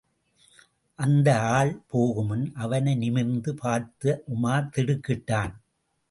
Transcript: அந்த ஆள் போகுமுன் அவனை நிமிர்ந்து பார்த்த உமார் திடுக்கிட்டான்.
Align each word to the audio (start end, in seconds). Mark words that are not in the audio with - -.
அந்த 0.95 1.27
ஆள் 1.39 1.81
போகுமுன் 1.91 2.45
அவனை 2.53 2.95
நிமிர்ந்து 2.95 3.55
பார்த்த 3.55 4.23
உமார் 4.35 4.71
திடுக்கிட்டான். 4.75 5.53